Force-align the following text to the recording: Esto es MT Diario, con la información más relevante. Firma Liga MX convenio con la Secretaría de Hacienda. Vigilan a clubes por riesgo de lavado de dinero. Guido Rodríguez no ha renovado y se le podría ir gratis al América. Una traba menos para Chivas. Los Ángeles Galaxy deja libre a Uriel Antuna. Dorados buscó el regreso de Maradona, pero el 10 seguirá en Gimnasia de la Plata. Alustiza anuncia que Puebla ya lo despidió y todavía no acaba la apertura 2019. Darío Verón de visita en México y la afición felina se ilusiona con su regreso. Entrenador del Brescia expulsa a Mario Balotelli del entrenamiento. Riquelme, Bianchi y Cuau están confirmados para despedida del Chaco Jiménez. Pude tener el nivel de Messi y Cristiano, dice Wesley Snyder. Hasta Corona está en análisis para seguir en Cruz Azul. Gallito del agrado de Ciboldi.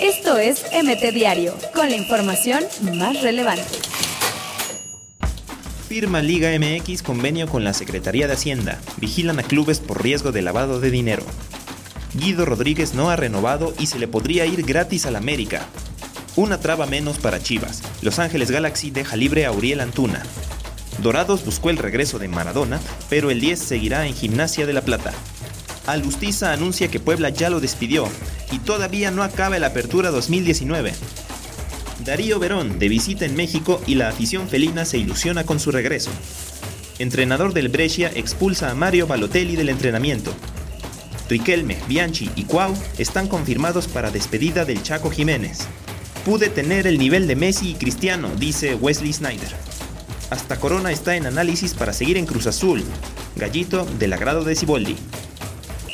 Esto 0.00 0.38
es 0.38 0.64
MT 0.72 1.12
Diario, 1.12 1.56
con 1.74 1.90
la 1.90 1.96
información 1.96 2.64
más 2.94 3.20
relevante. 3.22 3.64
Firma 5.88 6.22
Liga 6.22 6.50
MX 6.58 7.02
convenio 7.02 7.48
con 7.48 7.64
la 7.64 7.72
Secretaría 7.72 8.26
de 8.26 8.34
Hacienda. 8.34 8.78
Vigilan 8.98 9.38
a 9.38 9.42
clubes 9.42 9.80
por 9.80 10.02
riesgo 10.02 10.32
de 10.32 10.42
lavado 10.42 10.80
de 10.80 10.90
dinero. 10.90 11.24
Guido 12.14 12.44
Rodríguez 12.44 12.94
no 12.94 13.10
ha 13.10 13.16
renovado 13.16 13.74
y 13.78 13.86
se 13.86 13.98
le 13.98 14.06
podría 14.06 14.46
ir 14.46 14.64
gratis 14.64 15.06
al 15.06 15.16
América. 15.16 15.66
Una 16.36 16.60
traba 16.60 16.86
menos 16.86 17.18
para 17.18 17.42
Chivas. 17.42 17.82
Los 18.02 18.18
Ángeles 18.18 18.50
Galaxy 18.50 18.90
deja 18.90 19.16
libre 19.16 19.46
a 19.46 19.52
Uriel 19.52 19.80
Antuna. 19.80 20.22
Dorados 21.02 21.44
buscó 21.44 21.70
el 21.70 21.78
regreso 21.78 22.18
de 22.18 22.28
Maradona, 22.28 22.80
pero 23.08 23.30
el 23.30 23.40
10 23.40 23.58
seguirá 23.58 24.06
en 24.06 24.14
Gimnasia 24.14 24.66
de 24.66 24.72
la 24.72 24.82
Plata. 24.82 25.12
Alustiza 25.86 26.52
anuncia 26.52 26.88
que 26.88 27.00
Puebla 27.00 27.30
ya 27.30 27.50
lo 27.50 27.60
despidió 27.60 28.08
y 28.50 28.58
todavía 28.58 29.10
no 29.10 29.22
acaba 29.22 29.58
la 29.58 29.68
apertura 29.68 30.10
2019. 30.10 30.92
Darío 32.04 32.38
Verón 32.38 32.78
de 32.78 32.88
visita 32.88 33.24
en 33.24 33.34
México 33.34 33.82
y 33.86 33.94
la 33.96 34.08
afición 34.08 34.48
felina 34.48 34.84
se 34.84 34.98
ilusiona 34.98 35.44
con 35.44 35.60
su 35.60 35.70
regreso. 35.70 36.10
Entrenador 36.98 37.52
del 37.52 37.68
Brescia 37.68 38.10
expulsa 38.14 38.70
a 38.70 38.74
Mario 38.74 39.06
Balotelli 39.06 39.56
del 39.56 39.68
entrenamiento. 39.68 40.32
Riquelme, 41.28 41.76
Bianchi 41.86 42.30
y 42.36 42.44
Cuau 42.44 42.74
están 42.96 43.28
confirmados 43.28 43.86
para 43.86 44.10
despedida 44.10 44.64
del 44.64 44.82
Chaco 44.82 45.10
Jiménez. 45.10 45.60
Pude 46.24 46.48
tener 46.48 46.86
el 46.86 46.98
nivel 46.98 47.26
de 47.26 47.36
Messi 47.36 47.70
y 47.70 47.74
Cristiano, 47.74 48.30
dice 48.38 48.74
Wesley 48.74 49.12
Snyder. 49.12 49.54
Hasta 50.30 50.58
Corona 50.58 50.92
está 50.92 51.16
en 51.16 51.26
análisis 51.26 51.74
para 51.74 51.92
seguir 51.92 52.16
en 52.16 52.26
Cruz 52.26 52.46
Azul. 52.46 52.82
Gallito 53.36 53.86
del 53.98 54.12
agrado 54.12 54.44
de 54.44 54.56
Ciboldi. 54.56 54.96